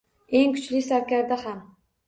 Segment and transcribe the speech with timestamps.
[0.39, 1.63] Eng kuchli sarkarda ham.